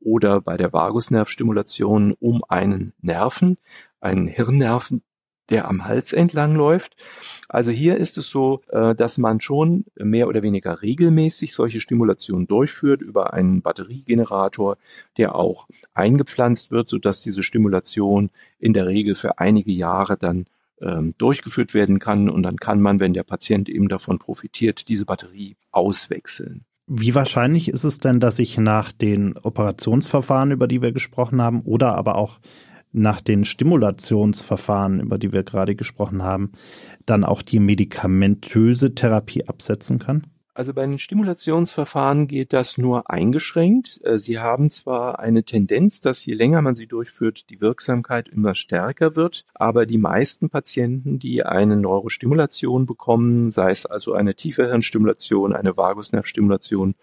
oder 0.00 0.40
bei 0.40 0.56
der 0.56 0.72
Vagusnervstimulation 0.72 2.14
um 2.18 2.42
einen 2.48 2.92
Nerven, 3.00 3.56
einen 4.00 4.26
Hirnnerven, 4.26 5.02
der 5.50 5.68
am 5.68 5.86
Hals 5.86 6.12
entlang 6.12 6.54
läuft. 6.54 6.96
Also 7.48 7.70
hier 7.70 7.96
ist 7.96 8.18
es 8.18 8.28
so, 8.28 8.60
äh, 8.68 8.94
dass 8.94 9.18
man 9.18 9.40
schon 9.40 9.86
mehr 9.96 10.28
oder 10.28 10.42
weniger 10.42 10.82
regelmäßig 10.82 11.54
solche 11.54 11.80
Stimulationen 11.80 12.46
durchführt 12.46 13.00
über 13.00 13.32
einen 13.32 13.62
Batteriegenerator, 13.62 14.76
der 15.16 15.34
auch 15.34 15.66
eingepflanzt 15.94 16.70
wird, 16.70 16.88
sodass 16.88 17.20
diese 17.20 17.42
Stimulation 17.42 18.30
in 18.58 18.74
der 18.74 18.86
Regel 18.86 19.14
für 19.14 19.38
einige 19.38 19.72
Jahre 19.72 20.16
dann 20.18 20.46
ähm, 20.80 21.14
durchgeführt 21.18 21.74
werden 21.74 21.98
kann 21.98 22.28
und 22.28 22.42
dann 22.42 22.56
kann 22.56 22.80
man, 22.80 23.00
wenn 23.00 23.14
der 23.14 23.24
Patient 23.24 23.68
eben 23.68 23.88
davon 23.88 24.18
profitiert, 24.18 24.88
diese 24.88 25.06
Batterie 25.06 25.56
auswechseln. 25.72 26.64
Wie 26.86 27.14
wahrscheinlich 27.14 27.68
ist 27.68 27.84
es 27.84 27.98
denn, 27.98 28.18
dass 28.18 28.38
ich 28.38 28.56
nach 28.56 28.92
den 28.92 29.36
Operationsverfahren, 29.36 30.52
über 30.52 30.66
die 30.66 30.80
wir 30.80 30.92
gesprochen 30.92 31.42
haben, 31.42 31.60
oder 31.60 31.94
aber 31.94 32.16
auch 32.16 32.38
nach 32.92 33.20
den 33.20 33.44
Stimulationsverfahren, 33.44 35.00
über 35.00 35.18
die 35.18 35.32
wir 35.32 35.42
gerade 35.42 35.74
gesprochen 35.74 36.22
haben, 36.22 36.52
dann 37.06 37.24
auch 37.24 37.42
die 37.42 37.60
medikamentöse 37.60 38.94
Therapie 38.94 39.46
absetzen 39.46 39.98
kann? 39.98 40.26
Also 40.58 40.74
bei 40.74 40.84
den 40.84 40.98
Stimulationsverfahren 40.98 42.26
geht 42.26 42.52
das 42.52 42.78
nur 42.78 43.08
eingeschränkt. 43.08 44.00
Äh, 44.02 44.18
sie 44.18 44.40
haben 44.40 44.68
zwar 44.70 45.20
eine 45.20 45.44
Tendenz, 45.44 46.00
dass 46.00 46.26
je 46.26 46.34
länger 46.34 46.62
man 46.62 46.74
sie 46.74 46.88
durchführt, 46.88 47.48
die 47.48 47.60
Wirksamkeit 47.60 48.28
immer 48.28 48.56
stärker 48.56 49.14
wird, 49.14 49.44
aber 49.54 49.86
die 49.86 49.98
meisten 49.98 50.50
Patienten, 50.50 51.20
die 51.20 51.44
eine 51.44 51.76
Neurostimulation 51.76 52.86
bekommen, 52.86 53.50
sei 53.50 53.70
es 53.70 53.86
also 53.86 54.14
eine 54.14 54.34
tiefe 54.34 54.66
Hirnstimulation, 54.66 55.52
eine 55.52 55.76
Vagusnervstimulation 55.76 56.96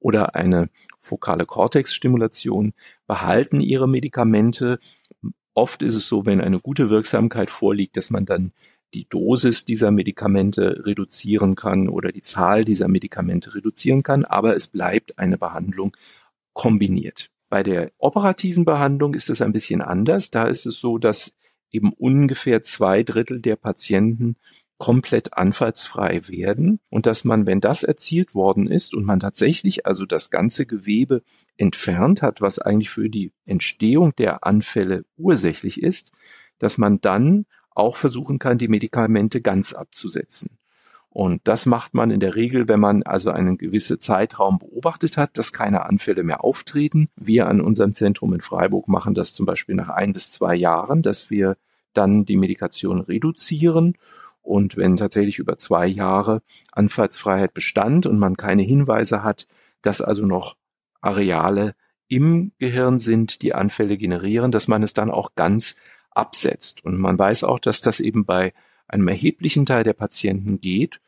oder 0.00 0.34
eine 0.34 0.68
fokale 0.98 1.46
Cortex-Stimulation, 1.46 2.74
behalten 3.06 3.62
ihre 3.62 3.88
Medikamente 3.88 4.80
Oft 5.58 5.82
ist 5.82 5.96
es 5.96 6.06
so, 6.06 6.24
wenn 6.24 6.40
eine 6.40 6.60
gute 6.60 6.88
Wirksamkeit 6.88 7.50
vorliegt, 7.50 7.96
dass 7.96 8.10
man 8.10 8.24
dann 8.24 8.52
die 8.94 9.08
Dosis 9.08 9.64
dieser 9.64 9.90
Medikamente 9.90 10.86
reduzieren 10.86 11.56
kann 11.56 11.88
oder 11.88 12.12
die 12.12 12.22
Zahl 12.22 12.64
dieser 12.64 12.86
Medikamente 12.86 13.56
reduzieren 13.56 14.04
kann, 14.04 14.24
aber 14.24 14.54
es 14.54 14.68
bleibt 14.68 15.18
eine 15.18 15.36
Behandlung 15.36 15.96
kombiniert. 16.52 17.32
Bei 17.48 17.64
der 17.64 17.90
operativen 17.98 18.64
Behandlung 18.64 19.14
ist 19.14 19.30
es 19.30 19.42
ein 19.42 19.50
bisschen 19.50 19.82
anders. 19.82 20.30
Da 20.30 20.44
ist 20.44 20.64
es 20.64 20.78
so, 20.78 20.96
dass 20.96 21.32
eben 21.72 21.92
ungefähr 21.92 22.62
zwei 22.62 23.02
Drittel 23.02 23.42
der 23.42 23.56
Patienten 23.56 24.36
komplett 24.78 25.36
anfallsfrei 25.36 26.28
werden 26.28 26.80
und 26.88 27.06
dass 27.06 27.24
man, 27.24 27.46
wenn 27.46 27.60
das 27.60 27.82
erzielt 27.82 28.34
worden 28.34 28.68
ist 28.68 28.94
und 28.94 29.04
man 29.04 29.20
tatsächlich 29.20 29.86
also 29.86 30.06
das 30.06 30.30
ganze 30.30 30.66
Gewebe 30.66 31.22
entfernt 31.56 32.22
hat, 32.22 32.40
was 32.40 32.60
eigentlich 32.60 32.90
für 32.90 33.10
die 33.10 33.32
Entstehung 33.44 34.14
der 34.16 34.44
Anfälle 34.44 35.04
ursächlich 35.16 35.82
ist, 35.82 36.12
dass 36.58 36.78
man 36.78 37.00
dann 37.00 37.46
auch 37.70 37.96
versuchen 37.96 38.38
kann, 38.38 38.58
die 38.58 38.68
Medikamente 38.68 39.40
ganz 39.40 39.72
abzusetzen. 39.72 40.58
Und 41.10 41.40
das 41.44 41.66
macht 41.66 41.94
man 41.94 42.10
in 42.10 42.20
der 42.20 42.36
Regel, 42.36 42.68
wenn 42.68 42.80
man 42.80 43.02
also 43.02 43.30
einen 43.30 43.58
gewissen 43.58 43.98
Zeitraum 43.98 44.58
beobachtet 44.58 45.16
hat, 45.16 45.36
dass 45.38 45.52
keine 45.52 45.86
Anfälle 45.86 46.22
mehr 46.22 46.44
auftreten. 46.44 47.08
Wir 47.16 47.48
an 47.48 47.60
unserem 47.60 47.94
Zentrum 47.94 48.34
in 48.34 48.40
Freiburg 48.40 48.86
machen 48.88 49.14
das 49.14 49.34
zum 49.34 49.46
Beispiel 49.46 49.74
nach 49.74 49.88
ein 49.88 50.12
bis 50.12 50.30
zwei 50.30 50.54
Jahren, 50.54 51.02
dass 51.02 51.30
wir 51.30 51.56
dann 51.94 52.24
die 52.24 52.36
Medikation 52.36 53.00
reduzieren 53.00 53.94
und 54.48 54.78
wenn 54.78 54.96
tatsächlich 54.96 55.38
über 55.38 55.58
zwei 55.58 55.86
Jahre 55.86 56.40
Anfallsfreiheit 56.72 57.52
bestand 57.52 58.06
und 58.06 58.18
man 58.18 58.36
keine 58.38 58.62
Hinweise 58.62 59.22
hat, 59.22 59.46
dass 59.82 60.00
also 60.00 60.24
noch 60.24 60.56
Areale 61.02 61.74
im 62.08 62.52
Gehirn 62.58 62.98
sind, 62.98 63.42
die 63.42 63.52
Anfälle 63.52 63.98
generieren, 63.98 64.50
dass 64.50 64.66
man 64.66 64.82
es 64.82 64.94
dann 64.94 65.10
auch 65.10 65.34
ganz 65.34 65.76
absetzt. 66.10 66.82
Und 66.82 66.98
man 66.98 67.18
weiß 67.18 67.44
auch, 67.44 67.58
dass 67.58 67.82
das 67.82 68.00
eben 68.00 68.24
bei 68.24 68.54
einem 68.88 69.08
erheblichen 69.08 69.66
Teil 69.66 69.84
der 69.84 69.92
Patienten 69.92 70.60
geht. 70.60 71.00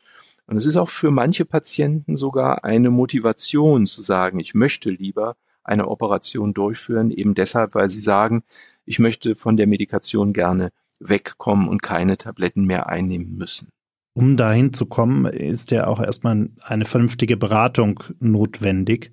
Und 0.45 0.55
es 0.55 0.67
ist 0.67 0.77
auch 0.77 0.89
für 0.89 1.09
manche 1.09 1.45
Patienten 1.45 2.15
sogar 2.15 2.63
eine 2.63 2.91
Motivation 2.91 3.87
zu 3.87 4.01
sagen, 4.01 4.39
ich 4.39 4.53
möchte 4.53 4.91
lieber 4.91 5.35
eine 5.63 5.87
Operation 5.87 6.53
durchführen, 6.53 7.09
eben 7.09 7.33
deshalb, 7.33 7.73
weil 7.73 7.89
sie 7.89 8.01
sagen, 8.01 8.43
ich 8.85 8.99
möchte 8.99 9.33
von 9.33 9.57
der 9.57 9.65
Medikation 9.65 10.31
gerne 10.31 10.71
wegkommen 11.01 11.67
und 11.67 11.81
keine 11.81 12.17
Tabletten 12.17 12.65
mehr 12.65 12.87
einnehmen 12.87 13.35
müssen. 13.37 13.69
Um 14.13 14.35
dahin 14.35 14.73
zu 14.73 14.87
kommen, 14.87 15.23
ist 15.25 15.71
ja 15.71 15.87
auch 15.87 16.01
erstmal 16.01 16.49
eine 16.61 16.83
vernünftige 16.83 17.37
Beratung 17.37 18.03
notwendig. 18.19 19.09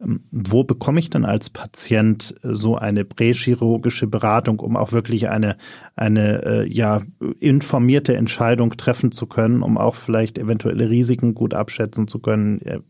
Ähm, 0.00 0.24
wo 0.30 0.64
bekomme 0.64 1.00
ich 1.00 1.10
denn 1.10 1.26
als 1.26 1.50
Patient 1.50 2.34
so 2.42 2.76
eine 2.76 3.04
prächirurgische 3.04 4.06
Beratung, 4.06 4.60
um 4.60 4.78
auch 4.78 4.92
wirklich 4.92 5.28
eine, 5.28 5.58
eine 5.96 6.44
äh, 6.46 6.72
ja, 6.72 7.02
informierte 7.40 8.16
Entscheidung 8.16 8.70
treffen 8.78 9.12
zu 9.12 9.26
können, 9.26 9.62
um 9.62 9.76
auch 9.76 9.96
vielleicht 9.96 10.38
eventuelle 10.38 10.88
Risiken 10.88 11.34
gut 11.34 11.52
abschätzen 11.52 12.08
zu 12.08 12.18
können 12.18 12.62
äh, 12.62 12.80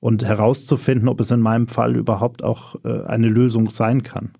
und 0.00 0.24
herauszufinden, 0.24 1.08
ob 1.08 1.20
es 1.20 1.30
in 1.30 1.40
meinem 1.40 1.68
Fall 1.68 1.94
überhaupt 1.94 2.42
auch 2.42 2.74
äh, 2.84 3.04
eine 3.04 3.28
Lösung 3.28 3.70
sein 3.70 4.02
kann? 4.02 4.32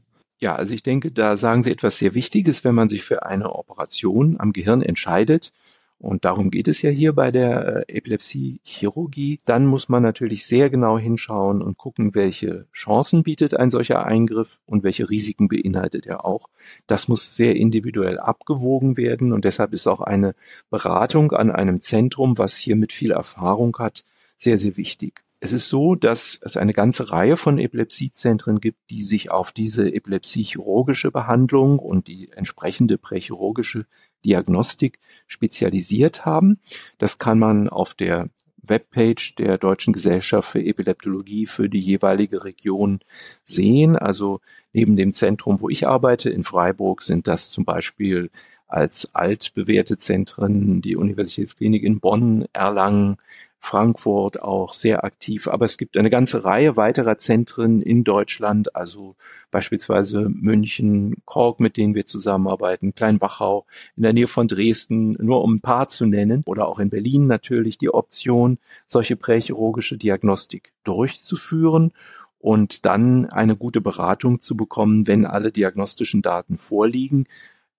Ja, 0.45 0.57
also 0.57 0.75
ich 0.75 0.83
denke, 0.83 1.11
da 1.11 1.39
sagen 1.39 1.63
Sie 1.63 1.71
etwas 1.71 1.97
sehr 1.97 2.13
Wichtiges, 2.15 2.65
wenn 2.65 2.75
man 2.75 2.91
sich 2.91 3.03
für 3.03 3.25
eine 3.25 3.55
Operation 3.55 4.37
am 4.39 4.53
Gehirn 4.53 4.83
entscheidet 4.83 5.55
Und 5.99 6.27
darum 6.27 6.51
geht 6.51 6.69
es 6.69 6.83
ja 6.83 6.91
hier 6.91 7.15
bei 7.15 7.31
der 7.31 7.87
äh, 7.89 7.97
Epilepsiechirurgie. 7.97 9.41
Dann 9.47 9.65
muss 9.65 9.89
man 9.89 10.03
natürlich 10.03 10.45
sehr 10.45 10.69
genau 10.69 10.99
hinschauen 10.99 11.63
und 11.63 11.79
gucken, 11.79 12.15
welche 12.15 12.67
Chancen 12.75 13.23
bietet 13.23 13.57
ein 13.57 13.71
solcher 13.71 14.05
Eingriff 14.05 14.61
und 14.67 14.83
welche 14.83 15.09
Risiken 15.09 15.49
beinhaltet 15.49 16.05
er 16.05 16.27
auch. 16.27 16.51
Das 16.87 17.09
muss 17.09 17.37
sehr 17.37 17.57
individuell 17.57 18.19
abgewogen 18.19 18.99
werden 18.99 19.33
und 19.33 19.47
deshalb 19.47 19.73
ist 19.73 19.87
auch 19.87 20.03
eine 20.03 20.35
Beratung 20.69 21.33
an 21.33 21.51
einem 21.51 21.81
Zentrum, 21.81 22.37
was 22.37 22.59
hier 22.59 22.77
mit 22.77 22.93
viel 22.93 23.13
Erfahrung 23.13 23.75
hat, 23.79 24.05
sehr, 24.37 24.59
sehr 24.59 24.77
wichtig. 24.77 25.23
Es 25.45 25.53
ist 25.53 25.69
so, 25.69 25.95
dass 25.95 26.39
es 26.41 26.57
eine 26.57 26.73
ganze 26.73 27.13
Reihe 27.13 27.37
von 27.37 27.59
Epilepsiezentren 27.59 28.61
gibt, 28.61 28.79
die 28.89 29.03
sich 29.03 29.31
auf 29.31 29.53
diese 29.53 29.95
epilepsiechirurgische 29.95 31.11
Behandlung 31.11 31.79
und 31.79 32.09
die 32.09 32.33
entsprechende 32.33 32.97
prächirurgische 32.97 33.85
Diagnostik 34.25 35.01
spezialisiert 35.27 36.25
haben. 36.25 36.61
Das 36.97 37.19
kann 37.19 37.39
man 37.39 37.69
auf 37.69 37.93
der 37.93 38.31
Webpage 38.57 39.35
der 39.35 39.59
Deutschen 39.59 39.93
Gesellschaft 39.93 40.51
für 40.51 40.65
Epileptologie 40.65 41.45
für 41.45 41.69
die 41.69 41.81
jeweilige 41.81 42.45
Region 42.45 43.01
sehen. 43.45 43.97
Also 43.97 44.41
neben 44.73 44.97
dem 44.97 45.13
Zentrum, 45.13 45.61
wo 45.61 45.69
ich 45.69 45.87
arbeite 45.87 46.31
in 46.31 46.45
Freiburg, 46.45 47.03
sind 47.03 47.29
das 47.29 47.51
zum 47.51 47.67
Beispiel 47.67 48.31
als 48.67 49.15
altbewährte 49.15 49.99
Zentren 49.99 50.81
die 50.81 50.97
Universitätsklinik 50.97 51.83
in 51.83 52.01
Bonn, 52.01 52.47
Erlangen, 52.55 53.19
Frankfurt 53.65 54.43
auch 54.43 54.75
sehr 54.75 55.05
aktiv. 55.05 55.49
Aber 55.49 55.65
es 55.65 55.79
gibt 55.79 55.97
eine 55.97 56.11
ganze 56.11 56.45
Reihe 56.45 56.77
weiterer 56.77 57.17
Zentren 57.17 57.81
in 57.81 58.05
Deutschland, 58.05 58.77
also 58.77 59.17
beispielsweise 59.51 60.29
München, 60.29 61.17
Kork, 61.25 61.61
mit 61.61 61.79
denen 61.79 61.95
wir 61.95 62.05
zusammenarbeiten, 62.05 62.95
Kleinwachau 62.95 63.65
in 63.97 64.03
der 64.03 64.13
Nähe 64.13 64.27
von 64.27 64.49
Dresden, 64.49 65.13
nur 65.13 65.43
um 65.43 65.55
ein 65.55 65.61
paar 65.61 65.89
zu 65.89 66.05
nennen, 66.05 66.43
oder 66.45 66.69
auch 66.69 66.79
in 66.79 66.91
Berlin 66.91 67.27
natürlich 67.27 67.79
die 67.79 67.89
Option, 67.89 68.59
solche 68.87 69.17
prächirurgische 69.17 69.97
Diagnostik 69.97 70.73
durchzuführen 70.85 71.93
und 72.39 72.85
dann 72.85 73.25
eine 73.31 73.57
gute 73.57 73.81
Beratung 73.81 74.43
zu 74.43 74.59
bekommen, 74.59 75.07
wenn 75.07 75.25
alle 75.25 75.51
diagnostischen 75.51 76.21
Daten 76.21 76.59
vorliegen, 76.59 77.27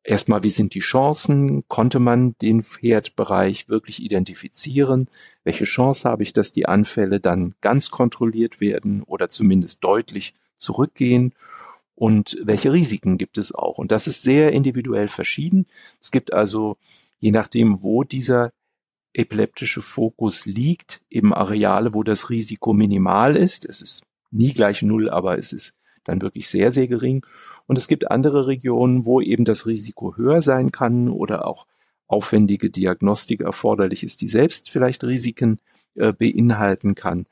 Erstmal, 0.07 0.43
wie 0.43 0.51
sind 0.51 0.75
die 0.75 0.81
Chancen? 0.81 1.67
Konnte 1.67 1.99
man 1.99 2.35
den 2.39 2.61
Herdbereich 2.61 3.69
wirklich 3.69 4.03
identifizieren? 4.03 5.09
Welche 5.43 5.63
Chance 5.63 6.07
habe 6.07 6.21
ich, 6.21 6.31
dass 6.31 6.53
die 6.53 6.67
Anfälle 6.67 7.19
dann 7.19 7.55
ganz 7.59 7.89
kontrolliert 7.89 8.61
werden 8.61 9.01
oder 9.01 9.29
zumindest 9.29 9.83
deutlich 9.83 10.35
zurückgehen? 10.57 11.33
Und 11.95 12.37
welche 12.43 12.71
Risiken 12.71 13.17
gibt 13.17 13.39
es 13.39 13.55
auch? 13.55 13.79
Und 13.79 13.91
das 13.91 14.05
ist 14.05 14.21
sehr 14.21 14.51
individuell 14.51 15.07
verschieden. 15.07 15.65
Es 15.99 16.11
gibt 16.11 16.33
also, 16.33 16.77
je 17.19 17.31
nachdem, 17.31 17.81
wo 17.81 18.03
dieser 18.03 18.51
epileptische 19.13 19.81
Fokus 19.81 20.45
liegt, 20.45 21.01
eben 21.09 21.33
Areale, 21.33 21.95
wo 21.95 22.03
das 22.03 22.29
Risiko 22.29 22.73
minimal 22.73 23.35
ist. 23.35 23.65
Es 23.65 23.81
ist 23.81 24.03
nie 24.29 24.53
gleich 24.53 24.83
null, 24.83 25.09
aber 25.09 25.39
es 25.39 25.51
ist 25.51 25.73
dann 26.03 26.21
wirklich 26.21 26.47
sehr, 26.47 26.71
sehr 26.71 26.87
gering. 26.87 27.25
Und 27.67 27.77
es 27.77 27.87
gibt 27.87 28.11
andere 28.11 28.47
Regionen, 28.47 29.05
wo 29.05 29.21
eben 29.21 29.45
das 29.45 29.65
Risiko 29.65 30.15
höher 30.15 30.41
sein 30.41 30.71
kann 30.71 31.09
oder 31.09 31.47
auch 31.47 31.65
aufwendige 32.07 32.69
Diagnostik 32.69 33.41
erforderlich 33.41 34.03
ist, 34.03 34.21
die 34.21 34.27
selbst 34.27 34.69
vielleicht 34.69 35.03
Risiken 35.03 35.59
äh, 35.95 36.13
beinhalten 36.13 36.95
kann. 36.95 37.25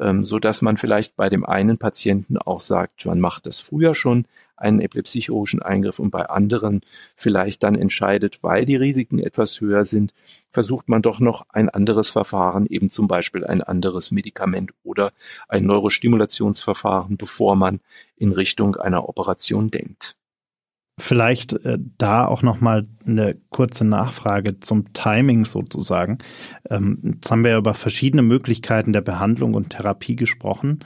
Ähm, 0.00 0.24
so 0.24 0.38
dass 0.38 0.62
man 0.62 0.76
vielleicht 0.76 1.16
bei 1.16 1.28
dem 1.28 1.44
einen 1.44 1.78
Patienten 1.78 2.38
auch 2.38 2.60
sagt, 2.60 3.06
man 3.06 3.20
macht 3.20 3.46
das 3.46 3.60
früher 3.60 3.94
schon, 3.94 4.26
einen 4.56 4.80
epilepsiechirurgischen 4.80 5.62
Eingriff 5.62 5.98
und 5.98 6.10
bei 6.10 6.26
anderen 6.26 6.80
vielleicht 7.14 7.62
dann 7.62 7.74
entscheidet, 7.74 8.42
weil 8.42 8.64
die 8.64 8.76
Risiken 8.76 9.18
etwas 9.18 9.60
höher 9.60 9.84
sind, 9.84 10.14
versucht 10.50 10.88
man 10.88 11.02
doch 11.02 11.20
noch 11.20 11.46
ein 11.50 11.68
anderes 11.68 12.10
Verfahren, 12.10 12.66
eben 12.66 12.88
zum 12.88 13.08
Beispiel 13.08 13.44
ein 13.44 13.62
anderes 13.62 14.12
Medikament 14.12 14.72
oder 14.82 15.12
ein 15.48 15.64
Neurostimulationsverfahren, 15.64 17.16
bevor 17.16 17.56
man 17.56 17.80
in 18.16 18.32
Richtung 18.32 18.76
einer 18.76 19.08
Operation 19.08 19.70
denkt. 19.70 20.16
Vielleicht 20.96 21.54
äh, 21.64 21.76
da 21.98 22.24
auch 22.24 22.42
nochmal 22.42 22.86
eine 23.04 23.36
kurze 23.50 23.84
Nachfrage 23.84 24.60
zum 24.60 24.92
Timing 24.92 25.44
sozusagen. 25.44 26.18
Ähm, 26.70 27.00
jetzt 27.16 27.32
haben 27.32 27.42
wir 27.42 27.56
über 27.56 27.74
verschiedene 27.74 28.22
Möglichkeiten 28.22 28.92
der 28.92 29.00
Behandlung 29.00 29.54
und 29.54 29.70
Therapie 29.70 30.14
gesprochen. 30.14 30.84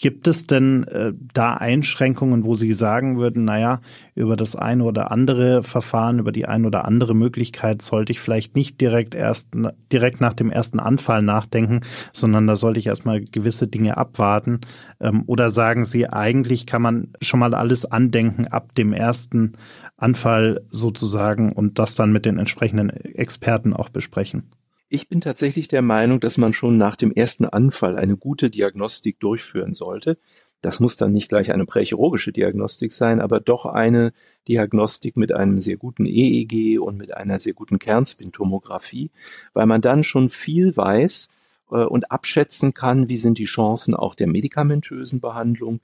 Gibt 0.00 0.26
es 0.26 0.48
denn 0.48 0.82
äh, 0.88 1.12
da 1.32 1.54
Einschränkungen, 1.54 2.44
wo 2.44 2.56
Sie 2.56 2.72
sagen 2.72 3.16
würden, 3.16 3.44
naja, 3.44 3.80
über 4.16 4.34
das 4.34 4.56
eine 4.56 4.82
oder 4.82 5.12
andere 5.12 5.62
Verfahren, 5.62 6.18
über 6.18 6.32
die 6.32 6.46
eine 6.46 6.66
oder 6.66 6.84
andere 6.84 7.14
Möglichkeit 7.14 7.80
sollte 7.80 8.10
ich 8.10 8.18
vielleicht 8.18 8.56
nicht 8.56 8.80
direkt 8.80 9.14
erst 9.14 9.46
direkt 9.92 10.20
nach 10.20 10.34
dem 10.34 10.50
ersten 10.50 10.80
Anfall 10.80 11.22
nachdenken, 11.22 11.80
sondern 12.12 12.48
da 12.48 12.56
sollte 12.56 12.80
ich 12.80 12.88
erstmal 12.88 13.20
gewisse 13.20 13.68
Dinge 13.68 13.96
abwarten? 13.96 14.62
Ähm, 14.98 15.22
oder 15.28 15.52
sagen 15.52 15.84
Sie, 15.84 16.08
eigentlich 16.08 16.66
kann 16.66 16.82
man 16.82 17.12
schon 17.22 17.38
mal 17.38 17.54
alles 17.54 17.84
andenken 17.84 18.48
ab 18.48 18.74
dem 18.74 18.92
ersten 18.92 19.52
Anfall 19.96 20.66
sozusagen 20.70 21.52
und 21.52 21.78
das 21.78 21.94
dann 21.94 22.10
mit 22.10 22.26
den 22.26 22.38
entsprechenden 22.38 22.90
Experten 22.90 23.72
auch 23.72 23.90
besprechen? 23.90 24.50
Ich 24.88 25.08
bin 25.08 25.20
tatsächlich 25.20 25.66
der 25.68 25.82
Meinung, 25.82 26.20
dass 26.20 26.38
man 26.38 26.52
schon 26.52 26.76
nach 26.76 26.96
dem 26.96 27.10
ersten 27.10 27.46
Anfall 27.46 27.96
eine 27.96 28.16
gute 28.16 28.50
Diagnostik 28.50 29.18
durchführen 29.18 29.74
sollte. 29.74 30.18
Das 30.60 30.80
muss 30.80 30.96
dann 30.96 31.12
nicht 31.12 31.28
gleich 31.28 31.52
eine 31.52 31.66
prächirurgische 31.66 32.32
Diagnostik 32.32 32.92
sein, 32.92 33.20
aber 33.20 33.40
doch 33.40 33.66
eine 33.66 34.12
Diagnostik 34.48 35.16
mit 35.16 35.32
einem 35.32 35.60
sehr 35.60 35.76
guten 35.76 36.06
EEG 36.06 36.80
und 36.80 36.96
mit 36.96 37.14
einer 37.14 37.38
sehr 37.38 37.52
guten 37.52 37.78
Kernspintomographie, 37.78 39.10
weil 39.52 39.66
man 39.66 39.82
dann 39.82 40.04
schon 40.04 40.28
viel 40.30 40.76
weiß 40.76 41.28
äh, 41.70 41.84
und 41.84 42.10
abschätzen 42.10 42.72
kann, 42.72 43.08
wie 43.08 43.16
sind 43.18 43.38
die 43.38 43.44
Chancen 43.44 43.94
auch 43.94 44.14
der 44.14 44.26
medikamentösen 44.26 45.20
Behandlung 45.20 45.80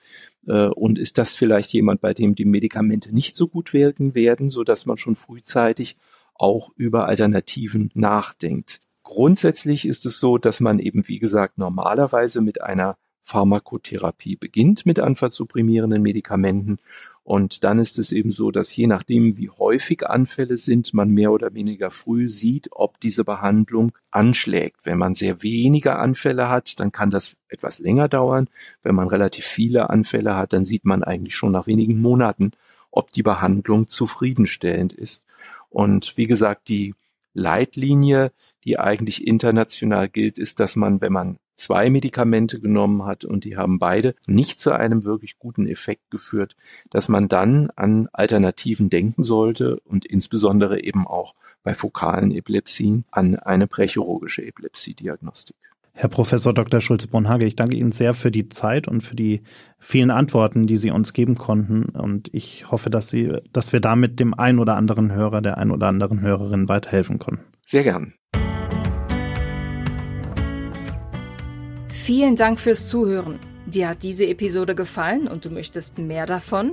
äh, 0.46 0.66
und 0.68 0.98
ist 0.98 1.18
das 1.18 1.36
vielleicht 1.36 1.72
jemand, 1.72 2.00
bei 2.00 2.14
dem 2.14 2.34
die 2.34 2.46
Medikamente 2.46 3.14
nicht 3.14 3.36
so 3.36 3.48
gut 3.48 3.72
wirken 3.72 4.14
werden, 4.14 4.48
so 4.48 4.64
dass 4.64 4.86
man 4.86 4.96
schon 4.96 5.16
frühzeitig 5.16 5.96
auch 6.34 6.70
über 6.76 7.06
Alternativen 7.06 7.90
nachdenkt. 7.94 8.80
Grundsätzlich 9.11 9.88
ist 9.88 10.07
es 10.07 10.20
so, 10.20 10.38
dass 10.38 10.61
man 10.61 10.79
eben, 10.79 11.09
wie 11.09 11.18
gesagt, 11.18 11.59
normalerweise 11.59 12.40
mit 12.40 12.62
einer 12.62 12.96
Pharmakotherapie 13.23 14.37
beginnt 14.37 14.87
mit 14.87 15.01
anfallsupprimierenden 15.01 16.01
Medikamenten. 16.01 16.79
Und 17.25 17.64
dann 17.64 17.81
ist 17.81 17.99
es 17.99 18.12
eben 18.12 18.31
so, 18.31 18.53
dass 18.53 18.75
je 18.77 18.87
nachdem, 18.87 19.37
wie 19.37 19.51
häufig 19.51 20.07
Anfälle 20.07 20.57
sind, 20.57 20.94
man 20.94 21.11
mehr 21.11 21.33
oder 21.33 21.55
weniger 21.55 21.90
früh 21.90 22.29
sieht, 22.29 22.68
ob 22.70 23.01
diese 23.01 23.25
Behandlung 23.25 23.90
anschlägt. 24.12 24.87
Wenn 24.87 24.99
man 24.99 25.16
sehr 25.16 25.42
wenige 25.42 25.96
Anfälle 25.96 26.49
hat, 26.49 26.79
dann 26.79 26.92
kann 26.92 27.11
das 27.11 27.38
etwas 27.49 27.81
länger 27.81 28.09
dauern. 28.09 28.46
Wenn 28.85 28.94
man 28.94 29.09
relativ 29.09 29.44
viele 29.44 29.90
Anfälle 29.90 30.37
hat, 30.37 30.53
dann 30.53 30.64
sieht 30.64 30.85
man 30.85 31.03
eigentlich 31.03 31.35
schon 31.35 31.51
nach 31.51 31.66
wenigen 31.66 32.01
Monaten, 32.01 32.53
ob 32.92 33.11
die 33.11 33.25
Behandlung 33.25 33.88
zufriedenstellend 33.88 34.92
ist. 34.92 35.25
Und 35.68 36.16
wie 36.16 36.29
gesagt, 36.29 36.68
die 36.68 36.94
Leitlinie, 37.40 38.33
die 38.64 38.79
eigentlich 38.79 39.26
international 39.26 40.09
gilt, 40.09 40.38
ist, 40.38 40.61
dass 40.61 40.76
man, 40.76 41.00
wenn 41.00 41.12
man 41.12 41.38
zwei 41.55 41.90
Medikamente 41.90 42.61
genommen 42.61 43.05
hat 43.05 43.24
und 43.24 43.44
die 43.44 43.57
haben 43.57 43.79
beide 43.79 44.14
nicht 44.26 44.61
zu 44.61 44.72
einem 44.72 45.05
wirklich 45.05 45.38
guten 45.38 45.66
Effekt 45.66 46.11
geführt, 46.11 46.57
dass 46.88 47.09
man 47.09 47.29
dann 47.29 47.70
an 47.76 48.09
Alternativen 48.12 48.88
denken 48.88 49.22
sollte 49.22 49.79
und 49.81 50.07
insbesondere 50.07 50.83
eben 50.83 51.07
auch 51.07 51.35
bei 51.62 51.74
fokalen 51.74 52.31
Epilepsien 52.31 53.05
an 53.11 53.37
eine 53.37 53.66
prächirurgische 53.66 54.44
Epilepsiediagnostik. 54.44 55.57
Herr 55.92 56.09
Professor 56.09 56.55
Dr. 56.55 56.81
Schulze-Bonhage, 56.81 57.44
ich 57.44 57.57
danke 57.57 57.76
Ihnen 57.76 57.92
sehr 57.92 58.14
für 58.14 58.31
die 58.31 58.48
Zeit 58.48 58.88
und 58.88 59.03
für 59.03 59.16
die 59.16 59.42
vielen 59.79 60.11
Antworten, 60.11 60.66
die 60.66 60.76
Sie 60.76 60.90
uns 60.90 61.12
geben 61.12 61.35
konnten. 61.35 61.87
Und 61.90 62.33
ich 62.33 62.70
hoffe, 62.70 62.90
dass 62.90 63.09
Sie, 63.09 63.37
dass 63.53 63.72
wir 63.72 63.81
damit 63.81 64.20
dem 64.20 64.33
ein 64.33 64.59
oder 64.59 64.76
anderen 64.76 65.12
Hörer, 65.12 65.42
der 65.42 65.59
ein 65.59 65.70
oder 65.70 65.88
anderen 65.88 66.20
Hörerin 66.20 66.68
weiterhelfen 66.68 67.18
konnten. 67.18 67.44
Sehr 67.66 67.83
gern. 67.83 68.14
Vielen 71.88 72.37
Dank 72.37 72.61
fürs 72.61 72.88
Zuhören. 72.88 73.38
Dir 73.66 73.90
hat 73.90 74.03
diese 74.03 74.26
Episode 74.26 74.74
gefallen 74.74 75.29
und 75.29 75.44
du 75.44 75.50
möchtest 75.50 75.98
mehr 75.98 76.26
davon? 76.26 76.72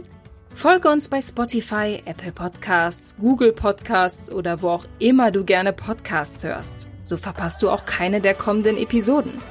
Folge 0.53 0.89
uns 0.89 1.09
bei 1.09 1.21
Spotify, 1.21 2.01
Apple 2.05 2.31
Podcasts, 2.31 3.15
Google 3.17 3.51
Podcasts 3.51 4.31
oder 4.31 4.61
wo 4.61 4.69
auch 4.69 4.85
immer 4.97 5.29
du 5.31 5.43
gerne 5.43 5.73
Podcasts 5.73 6.43
hörst. 6.43 6.87
So 7.07 7.15
verpasst 7.15 7.63
du 7.63 7.69
auch 7.69 7.85
keine 7.85 8.19
der 8.19 8.33
kommenden 8.33 8.75
Episoden. 8.75 9.41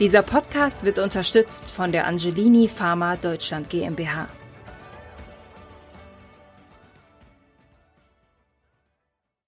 Dieser 0.00 0.22
Podcast 0.22 0.82
wird 0.82 0.98
unterstützt 0.98 1.70
von 1.70 1.92
der 1.92 2.06
Angelini 2.06 2.66
Pharma 2.66 3.16
Deutschland 3.16 3.68
GmbH. 3.68 4.26